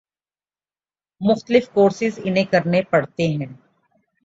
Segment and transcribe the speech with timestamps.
[1.21, 3.45] مختلف کورسز انہیں کرنے پڑتے ہیں۔